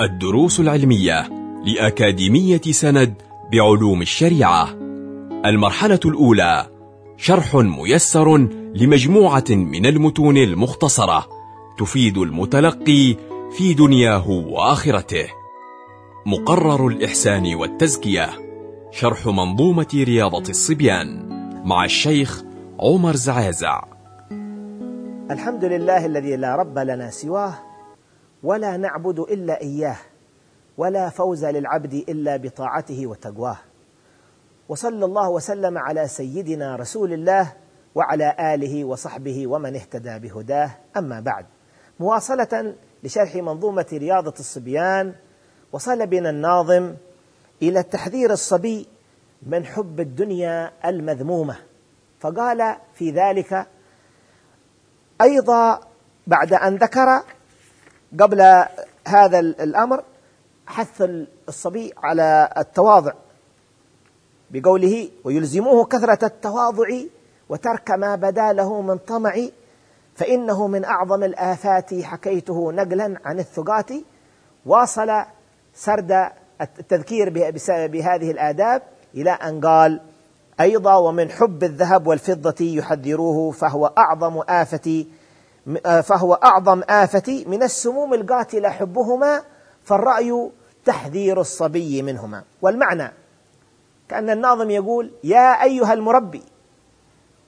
[0.00, 1.28] الدروس العلمية
[1.64, 3.14] لأكاديمية سند
[3.52, 4.68] بعلوم الشريعة.
[5.44, 6.66] المرحلة الأولى
[7.16, 8.36] شرح ميسر
[8.74, 11.26] لمجموعة من المتون المختصرة
[11.78, 13.16] تفيد المتلقي
[13.56, 15.26] في دنياه وآخرته.
[16.26, 18.30] مقرر الإحسان والتزكية
[18.90, 21.28] شرح منظومة رياضة الصبيان
[21.64, 22.42] مع الشيخ
[22.80, 23.84] عمر زعازع.
[25.30, 27.67] الحمد لله الذي لا رب لنا سواه
[28.42, 29.96] ولا نعبد إلا إياه
[30.78, 33.56] ولا فوز للعبد إلا بطاعته وتقواه.
[34.68, 37.52] وصلى الله وسلم على سيدنا رسول الله
[37.94, 40.70] وعلى آله وصحبه ومن اهتدى بهداه.
[40.96, 41.46] أما بعد
[42.00, 45.14] مواصلة لشرح منظومة رياضة الصبيان
[45.72, 46.94] وصل بنا الناظم
[47.62, 48.86] إلى تحذير الصبي
[49.42, 51.56] من حب الدنيا المذمومة.
[52.20, 53.66] فقال في ذلك
[55.20, 55.80] أيضا
[56.26, 57.22] بعد أن ذكر
[58.20, 58.64] قبل
[59.06, 60.02] هذا الأمر
[60.66, 61.02] حث
[61.48, 63.12] الصبي على التواضع
[64.50, 66.86] بقوله ويلزموه كثرة التواضع
[67.48, 69.48] وترك ما بدا له من طمع
[70.14, 73.90] فإنه من أعظم الآفات حكيته نقلا عن الثقات
[74.66, 75.10] واصل
[75.74, 77.30] سرد التذكير
[77.88, 78.82] بهذه الآداب
[79.14, 80.00] إلى أن قال
[80.60, 85.04] أيضا ومن حب الذهب والفضة يحذروه فهو أعظم آفة
[86.02, 89.42] فهو أعظم آفة من السموم القاتلة حبهما
[89.84, 90.50] فالرأي
[90.84, 92.44] تحذير الصبي منهما.
[92.62, 93.12] والمعنى
[94.08, 96.42] كأن الناظم يقول يا أيها المربي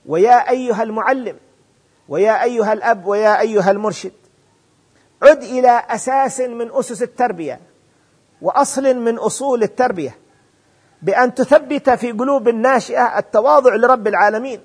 [0.05, 1.37] ويا أيها المعلم
[2.09, 4.11] ويا أيها الأب ويا أيها المرشد
[5.23, 7.59] عد إلى أساس من أسس التربية
[8.41, 10.17] وأصل من أصول التربية
[11.01, 14.61] بأن تثبت في قلوب الناشئة التواضع لرب العالمين.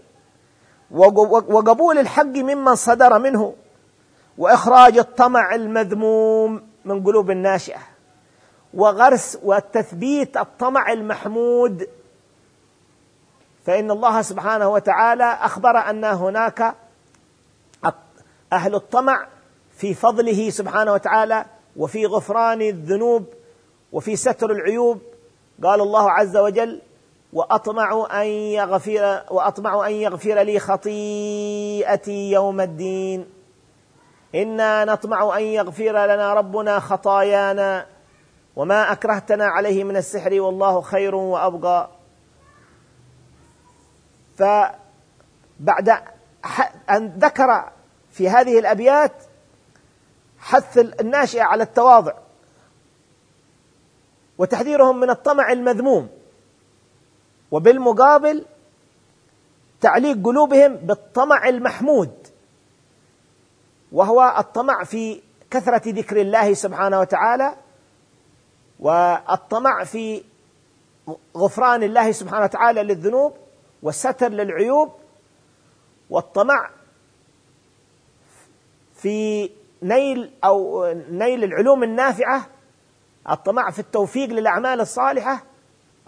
[0.90, 3.54] وقبول الحق ممن صدر منه
[4.38, 7.78] وإخراج الطمع المذموم من قلوب الناشئة
[8.74, 11.88] وغرس وتثبيت الطمع المحمود.
[13.66, 16.74] فإن الله سبحانه وتعالى أخبر أن هناك
[18.52, 19.26] أهل الطمع
[19.76, 21.44] في فضله سبحانه وتعالى
[21.76, 23.24] وفي غفران الذنوب
[23.92, 25.00] وفي ستر العيوب.
[25.64, 26.80] قال الله عز وجل
[27.36, 33.30] وأطمع أن يغفر وأطمع أن يغفر لي خطيئتي يوم الدين.
[34.34, 37.86] إنا نطمع أن يغفر لنا ربنا خطايانا
[38.56, 41.90] وما أكرهتنا عليه من السحر والله خير وأبقى.
[44.38, 45.88] فبعد
[46.90, 47.72] أن ذكر
[48.10, 49.12] في هذه الأبيات
[50.38, 52.12] حث الناشئة على التواضع
[54.38, 56.15] وتحذيرهم من الطمع المذموم.
[57.50, 58.44] وبالمقابل
[59.80, 62.12] تعليق قلوبهم بالطمع المحمود
[63.92, 65.20] وهو الطمع في
[65.50, 67.56] كثرة ذكر الله سبحانه وتعالى
[68.80, 70.22] والطمع في
[71.36, 73.36] غفران الله سبحانه وتعالى للذنوب
[73.82, 74.92] والستر للعيوب
[76.10, 76.70] والطمع
[78.94, 79.50] في
[79.82, 82.46] نيل أو نيل العلوم النافعة
[83.30, 85.42] الطمع في التوفيق للأعمال الصالحة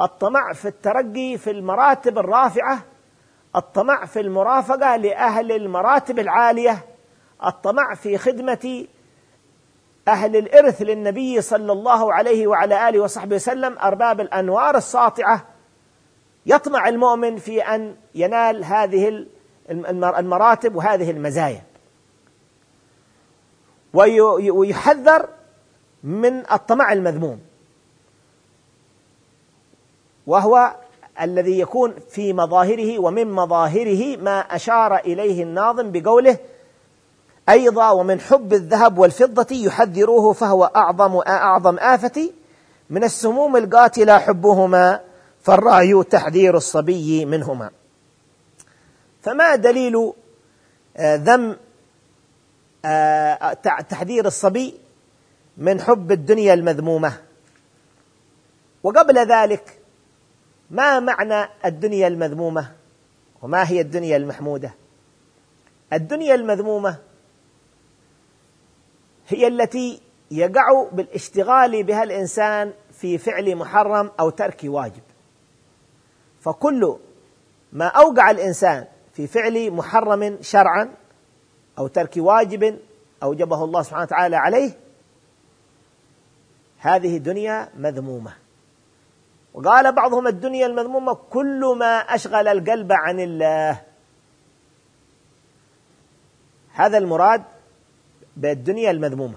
[0.01, 2.79] الطمع في الترقي في المراتب الرافعة
[3.57, 6.85] الطمع في المرافقة لأهل المراتب العالية
[7.45, 8.87] الطمع في خدمة
[10.09, 15.47] أهل الإرث للنبي صلى الله عليه وعلى آله وصحبه وسلم أرباب الأنوار الساطعة.
[16.47, 19.27] يطمع المؤمن في أن ينال هذه
[19.71, 21.63] المراتب وهذه المزايا.
[24.51, 25.29] ويحذر
[26.05, 27.48] من الطمع المذموم.
[30.29, 30.77] وهو
[31.21, 36.39] الذي يكون في مظاهره ومن مظاهره ما أشار إليه الناظم بقوله
[37.49, 42.31] أيضا ومن حب الذهب والفضة يحذروه فهو أعظم أعظم آفة
[42.91, 45.01] من السموم القاتلة حبهما
[45.43, 47.71] فالرأي تحذير الصبي منهما.
[49.23, 50.13] فما دليل
[51.01, 51.57] ذم
[53.89, 54.75] تحذير الصبي
[55.57, 57.13] من حب الدنيا المذمومة؟
[58.83, 59.78] وقبل ذلك
[60.71, 62.73] ما معنى الدنيا المذمومة
[63.43, 64.75] وما هي الدنيا المحمودة؟
[65.93, 66.99] الدنيا المذمومة
[69.29, 70.01] هي التي
[70.31, 75.03] يقع بالاشتغال بها الإنسان في فعل محرم أو ترك واجب.
[76.41, 76.97] فكل
[77.73, 80.95] ما أوقع الإنسان في فعل محرم شرعا
[81.79, 82.79] أو ترك واجب
[83.23, 84.73] أوجبه الله سبحانه وتعالى عليه
[86.79, 88.48] هذه دنيا مذمومة.
[89.59, 93.83] وقال بعضهم الدنيا المذمومة كل ما أشغل القلب عن الله.
[96.73, 97.45] هذا المراد
[98.37, 99.35] بالدنيا المذمومة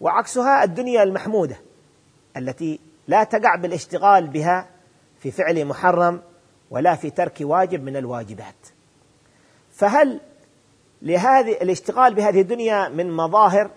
[0.00, 1.56] وعكسها الدنيا المحمودة
[2.36, 4.68] التي لا تقع بالاشتغال بها
[5.18, 6.22] في فعل محرم
[6.70, 8.66] ولا في ترك واجب من الواجبات.
[9.72, 10.20] فهل
[11.02, 13.70] لهذه الاشتغال بهذه الدنيا من مظاهر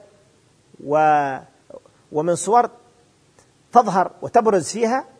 [0.86, 0.98] و
[2.12, 2.70] ومن صور
[3.72, 5.19] تظهر وتبرز فيها؟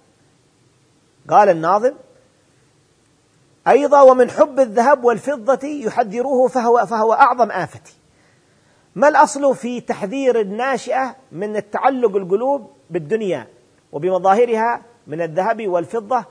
[1.30, 1.94] قال الناظم
[3.68, 7.82] أيضا ومن حب الذهب والفضة يحذروه فهو, فهو أعظم آفة.
[8.96, 13.48] ما الأصل في تحذير الناشئة من التعلق القلوب بالدنيا
[13.92, 16.26] وبمظاهرها من الذهب والفضة؟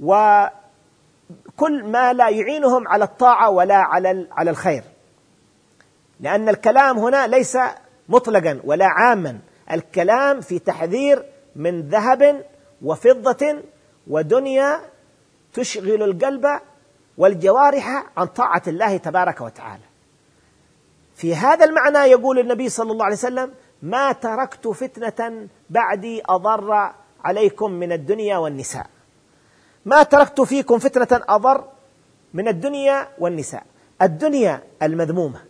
[0.00, 0.50] وكل
[1.84, 4.82] ما لا يعينهم على الطاعة ولا على على الخير.
[6.20, 7.58] لأن الكلام هنا ليس
[8.08, 9.38] مطلقا ولا عاما.
[9.72, 11.24] الكلام في تحذير
[11.56, 12.44] من ذهب
[12.82, 13.62] وفضة
[14.08, 14.80] ودنيا
[15.52, 16.60] تشغل القلب
[17.18, 19.82] والجوارح عن طاعة الله تبارك وتعالى.
[21.14, 26.92] في هذا المعنى يقول النبي صلى الله عليه وسلم: ما تركت فتنة بعدي أضر
[27.24, 28.86] عليكم من الدنيا والنساء.
[29.84, 31.64] ما تركت فيكم فتنة أضر
[32.34, 33.66] من الدنيا والنساء.
[34.02, 35.40] الدنيا المذمومة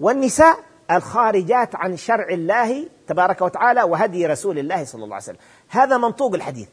[0.00, 0.58] والنساء
[0.90, 5.38] الخارجات عن شرع الله تبارك وتعالى وهدي رسول الله صلى الله عليه وسلم.
[5.68, 6.68] هذا منطوق الحديث.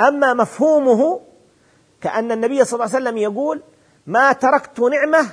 [0.00, 1.20] أما مفهومه
[2.00, 3.62] كأن النبي صلى الله عليه وسلم يقول
[4.06, 5.30] ما تركت نعمة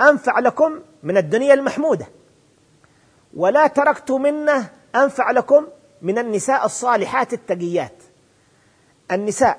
[0.00, 2.06] أنفع لكم من الدنيا المحمودة
[3.36, 5.66] ولا تركت منة أنفع لكم
[6.02, 8.02] من النساء الصالحات التقيات.
[9.12, 9.58] النساء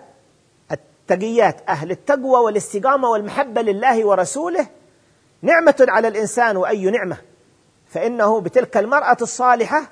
[0.71, 4.67] التقيات أهل التقوى والاستقامة والمحبة لله ورسوله
[5.41, 7.17] نعمة على الإنسان وأي نعمة
[7.87, 9.91] فإنه بتلك المرأة الصالحة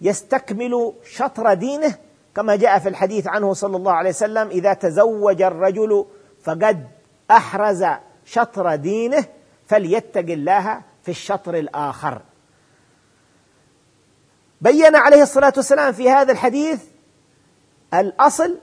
[0.00, 1.94] يستكمل شطر دينه
[2.34, 6.06] كما جاء في الحديث عنه صلى الله عليه وسلم إذا تزوج الرجل
[6.42, 6.88] فقد
[7.30, 7.84] أحرز
[8.24, 9.24] شطر دينه
[9.66, 12.22] فليتق الله في الشطر الآخر.
[14.60, 16.84] بين عليه الصلاة والسلام في هذا الحديث
[17.94, 18.58] الأصل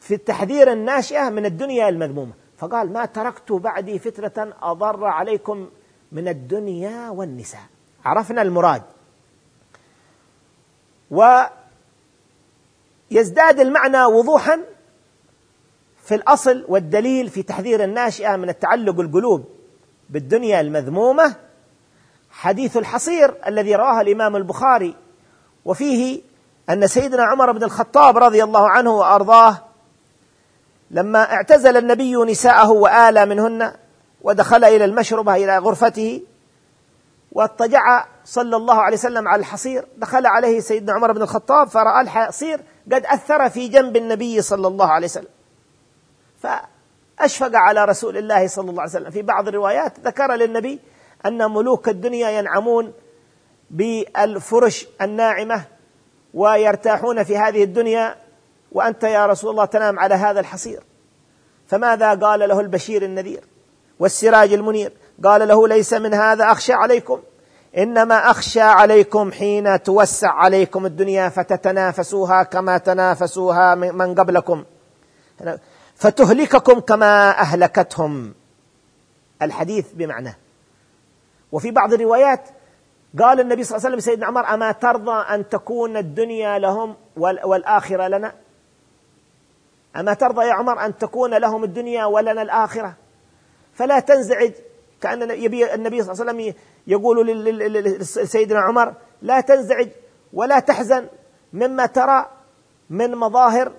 [0.00, 2.32] في التحذير الناشئة من الدنيا المذمومة.
[2.58, 5.68] فقال ما تركت بعدي فتنة أضر عليكم
[6.12, 7.66] من الدنيا والنساء.
[8.04, 8.82] عرفنا المراد.
[11.10, 11.42] و
[13.14, 14.60] يزداد المعنى وضوحا
[16.04, 19.44] في الأصل والدليل في تحذير الناشئة من التعلق القلوب
[20.10, 21.34] بالدنيا المذمومة
[22.30, 24.96] حديث الحصير الذي رواه الإمام البخاري
[25.64, 26.22] وفيه
[26.70, 29.58] أن سيدنا عمر بن الخطاب رضي الله عنه وأرضاه
[30.90, 33.72] لما اعتزل النبي نساءه والى منهن
[34.22, 36.22] ودخل إلى المشربة إلى غرفته
[37.32, 42.60] واضطجع صلى الله عليه وسلم على الحصير دخل عليه سيدنا عمر بن الخطاب فرأى الحصير
[42.92, 45.28] قد أثر في جنب النبي صلى الله عليه وسلم.
[46.38, 49.10] فأشفق على رسول الله صلى الله عليه وسلم.
[49.10, 50.80] في بعض الروايات ذكر للنبي
[51.26, 52.92] أن ملوك الدنيا ينعمون
[53.70, 55.64] بالفرش الناعمة
[56.34, 58.16] ويرتاحون في هذه الدنيا
[58.72, 60.82] وأنت يا رسول الله تنام على هذا الحصير.
[61.66, 63.44] فماذا قال له البشير النذير
[63.98, 64.92] والسراج المنير؟
[65.24, 67.22] قال له ليس من هذا أخشى عليكم.
[67.78, 74.64] إنما أخشى عليكم حين توسع عليكم الدنيا فتتنافسوها كما تنافسوها من قبلكم.
[75.94, 78.34] فتهلككم كما أهلكتهم.
[79.42, 80.36] الحديث بمعنى.
[81.52, 82.48] وفي بعض الروايات
[83.18, 88.08] قال النبي صلى الله عليه وسلم سيدنا عمر أما ترضى أن تكون الدنيا لهم والآخرة
[88.08, 88.34] لنا؟
[89.96, 92.94] أما ترضى يا عمر أن تكون لهم الدنيا ولنا الآخرة؟
[93.74, 94.52] فلا تنزعج
[95.04, 96.54] كأن يبي النبي صلى الله عليه وسلم
[96.86, 97.26] يقول
[98.00, 99.88] لسيدنا عمر لا تنزعج
[100.32, 101.06] ولا تحزن
[101.52, 102.26] مما ترى
[102.90, 103.72] من مظاهر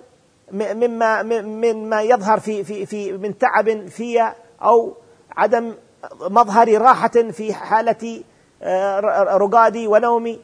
[0.52, 4.96] مما مما يظهر في في في من تعب في أو
[5.36, 5.74] عدم
[6.20, 8.22] مظهر راحة في حالة
[8.62, 9.00] آه،
[9.36, 10.40] رقادي ونومي.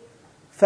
[0.51, 0.65] ف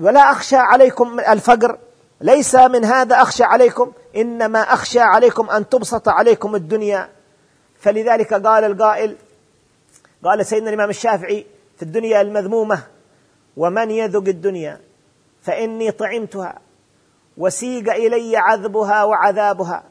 [0.00, 1.78] ولا أخشى عليكم الفقر
[2.20, 7.08] ليس من هذا أخشى عليكم إنما أخشى عليكم أن تبسط عليكم الدنيا.
[7.80, 9.16] فلذلك قال القائل
[10.24, 11.46] قال سيدنا الإمام الشافعي
[11.76, 12.82] في الدنيا المذمومة
[13.56, 14.80] ومن يذق الدنيا
[15.42, 16.58] فإني طعمتها
[17.36, 19.84] وسيق إلي عذبها وعذابها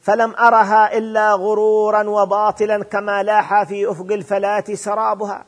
[0.00, 5.44] فلم أرها إلا غرورا وباطلا كما لاح في أفق الفلاة سرابها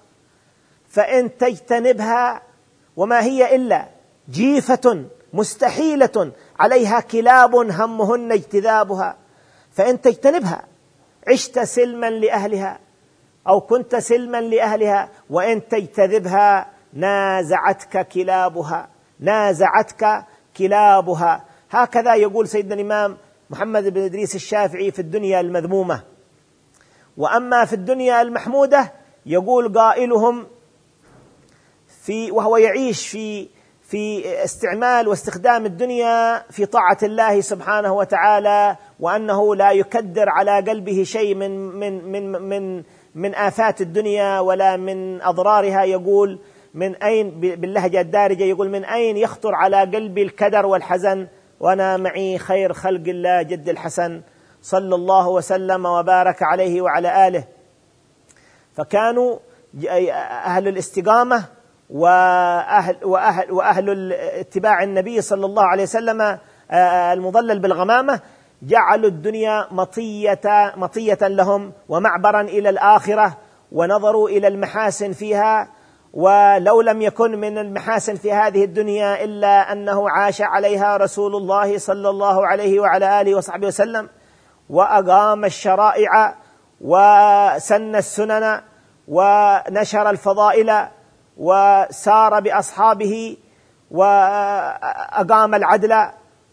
[0.88, 2.42] فإن تجتنبها
[2.96, 3.88] وما هي إلا
[4.30, 9.16] جيفة مستحيلة عليها كلاب همهن اجتذابها
[9.72, 10.67] فإن تجتنبها
[11.30, 12.78] عشت سلما لأهلها
[13.48, 18.88] أو كنت سلما لأهلها وإن تجتذبها نازعتك كلابها
[19.20, 20.24] نازعتك
[20.56, 21.44] كلابها.
[21.70, 23.16] هكذا يقول سيدنا الإمام
[23.50, 26.02] محمد بن إدريس الشافعي في الدنيا المذمومة.
[27.16, 28.92] وأما في الدنيا المحمودة
[29.26, 30.46] يقول قائلهم
[32.04, 33.48] في وهو يعيش في
[33.82, 41.34] في استعمال واستخدام الدنيا في طاعة الله سبحانه وتعالى وأنه لا يكدر على قلبه شيء
[41.34, 42.82] من من من من
[43.14, 45.84] من آفات الدنيا ولا من أضرارها.
[45.84, 46.38] يقول
[46.74, 51.26] من أين باللهجة الدارجة يقول من أين يخطر على قلبي الكدر والحزن؟
[51.60, 54.22] وأنا معي خير خلق الله جد الحسن
[54.62, 57.44] صلى الله وسلم وبارك عليه وعلى آله.
[58.74, 59.38] فكانوا
[60.44, 61.44] أهل الاستقامة
[61.90, 66.38] وأهل, وأهل, وأهل اتباع النبي صلى الله عليه وسلم
[66.70, 68.20] آه، المضلل بالغمامة
[68.62, 73.36] جعلوا الدنيا مطية مطية لهم ومعبرا إلى الآخرة
[73.72, 75.68] ونظروا إلى المحاسن فيها
[76.12, 82.08] ولو لم يكن من المحاسن في هذه الدنيا إلا أنه عاش عليها رسول الله صلى
[82.08, 84.08] الله عليه وعلى آله وصحبه وسلم
[84.70, 86.34] وأقام الشرائع
[86.80, 88.60] وسن السنن
[89.08, 90.86] ونشر الفضائل
[91.36, 93.36] وسار بأصحابه
[93.90, 95.94] وأقام العدل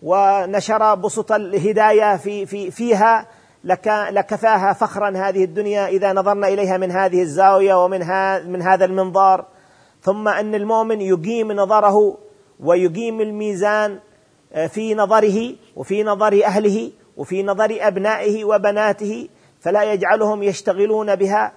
[0.01, 3.27] ونشر بسط الهداية في في فيها
[3.63, 7.99] لك لكفاها فخرا هذه الدنيا إذا نظرنا إليها من هذه الزاوية ومن
[8.51, 9.45] من هذا المنظار.
[10.01, 12.17] ثم أن المؤمن يقيم نظره
[12.59, 13.99] ويقيم الميزان
[14.53, 21.51] آه، في نظره وفي نظر أهله وفي نظر أبنائه وبناته فلا يجعلهم يشتغلون بها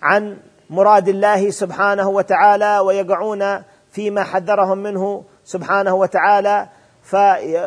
[0.00, 0.36] عن
[0.70, 6.68] مراد الله سبحانه وتعالى ويقعون فيما حذرهم منه سبحانه وتعالى.
[7.08, 7.16] ف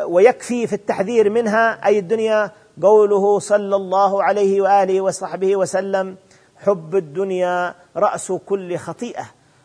[0.04, 2.50] ويكفي في التحذير منها أي الدنيا.
[2.82, 6.16] قوله صلى الله عليه وآله وصحبه وسلم
[6.56, 9.24] حب الدنيا رأس كل خطيئة.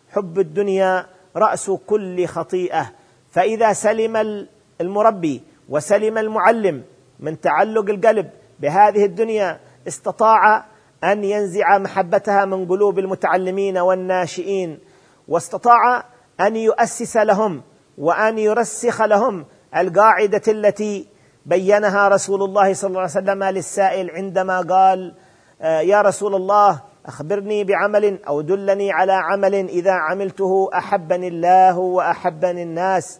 [0.09, 1.05] حب الدنيا
[1.35, 2.91] رأس كل خطيئة.
[3.29, 4.47] فإذا سلم
[4.81, 6.83] المربي وسلم المعلم
[7.19, 8.29] من تعلق القلب
[8.59, 10.65] بهذه الدنيا استطاع
[11.03, 14.79] أن ينزع محبتها من قلوب المتعلمين والناشئين
[15.27, 16.05] واستطاع
[16.41, 17.61] أن يؤسس لهم
[17.97, 21.07] وأن يرسخ لهم القاعدة التي
[21.45, 25.13] بينها رسول الله صلى الله عليه وسلم للسائل عندما قال
[25.61, 32.63] آه، يا رسول الله أخبرني بعمل أو دلني على عمل إذا عملته أحبني الله وأحبني
[32.63, 33.19] الناس.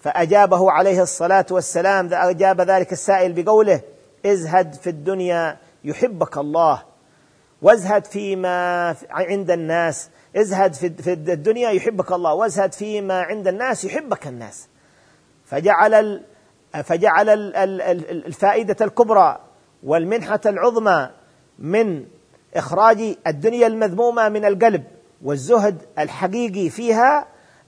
[0.00, 3.80] فأجابه عليه الصلاة والسلام أجاب ذلك السائل بقوله
[4.26, 6.82] ازهد في الدنيا يحبك الله
[7.62, 14.68] وازهد فيما عند الناس ازهد في الدنيا يحبك الله وازهد فيما عند الناس يحبك الناس.
[15.52, 16.22] فجعل
[16.84, 17.28] فجعل
[18.26, 19.38] الفائدة الكبرى
[19.82, 21.10] والمنحة العظمى
[21.58, 22.04] من
[22.54, 24.84] إخراج الدنيا المذمومة من القلب
[25.24, 27.26] والزهد الحقيقي فيها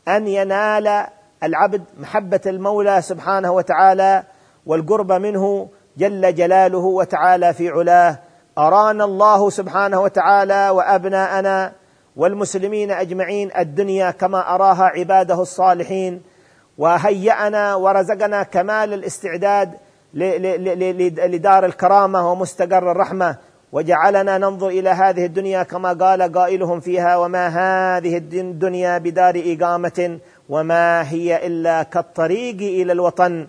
[0.08, 1.06] أن ينال
[1.42, 4.22] العبد محبة المولى سبحانه وتعالى
[4.66, 8.18] والقرب منه جل جلاله وتعالى في علاه.
[8.58, 11.72] أرانا الله سبحانه وتعالى وأبناءنا
[12.16, 16.33] والمسلمين أجمعين الدنيا كما أراها عباده الصالحين.
[16.78, 19.70] وهيأنا ورزقنا كمال الاستعداد
[20.14, 23.36] لدار الكرامة ومستقر الرحمة.
[23.72, 31.10] وجعلنا ننظر إلى هذه الدنيا كما قال قائلهم فيها وما هذه الدنيا بدار إقامة وما
[31.10, 33.46] هي إلا كالطريق إلى الوطن.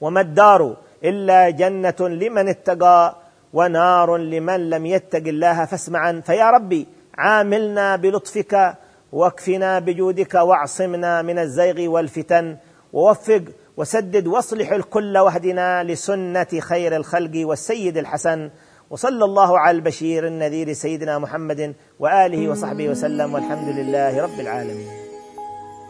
[0.00, 3.16] وما الدار إلا جنة لمن اتقى
[3.52, 6.22] ونار لمن لم يتق الله فاسمعا.
[6.26, 6.86] فيا ربي
[7.18, 8.74] عاملنا بلطفك
[9.14, 12.56] واكفنا بجودك واعصمنا من الزيغ والفتن
[12.92, 13.42] ووفق
[13.76, 18.50] وسدد واصلح الكل واهدنا لسنة خير الخلق والسيد الحسن
[18.90, 24.88] وصلى الله على البشير النذير سيدنا محمد وآله وصحبه وسلم والحمد لله رب العالمين.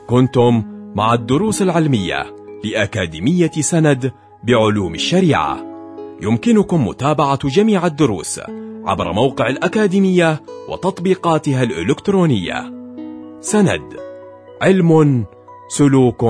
[0.06, 0.62] كنتم
[0.94, 2.26] مع الدروس العلمية
[2.64, 4.12] لأكاديمية سند
[4.44, 5.58] بعلوم الشريعة.
[6.22, 8.40] يمكنكم متابعة جميع الدروس
[8.84, 12.83] عبر موقع الأكاديمية وتطبيقاتها الإلكترونية.
[13.44, 13.96] سند.
[14.62, 15.24] علم
[15.68, 16.24] سلوك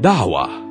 [0.00, 0.65] دعوة.